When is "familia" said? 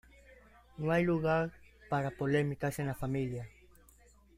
2.95-3.47